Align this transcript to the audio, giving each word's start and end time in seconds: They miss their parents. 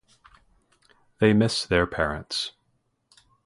They 1.19 1.31
miss 1.31 1.63
their 1.63 1.85
parents. 1.85 2.53